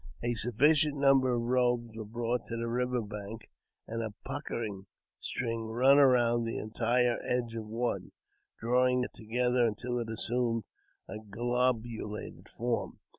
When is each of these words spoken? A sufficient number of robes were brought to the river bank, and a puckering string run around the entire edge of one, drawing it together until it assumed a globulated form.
A 0.23 0.33
sufficient 0.33 0.97
number 0.97 1.31
of 1.31 1.43
robes 1.43 1.95
were 1.95 2.03
brought 2.03 2.47
to 2.47 2.57
the 2.57 2.67
river 2.67 3.03
bank, 3.03 3.51
and 3.87 4.01
a 4.01 4.11
puckering 4.25 4.87
string 5.19 5.67
run 5.67 5.99
around 5.99 6.43
the 6.43 6.57
entire 6.57 7.19
edge 7.23 7.53
of 7.53 7.67
one, 7.67 8.11
drawing 8.57 9.03
it 9.03 9.13
together 9.13 9.63
until 9.63 9.99
it 9.99 10.09
assumed 10.09 10.63
a 11.07 11.19
globulated 11.19 12.49
form. 12.49 12.97